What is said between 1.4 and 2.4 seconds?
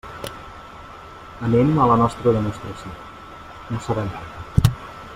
Anem a la nostra